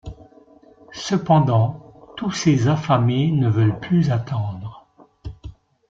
Cependant, 0.95 1.93
tous 2.17 2.31
ces 2.31 2.67
affamés 2.67 3.31
ne 3.31 3.47
veulent 3.47 3.79
plus 3.79 4.09
attendre. 4.09 4.87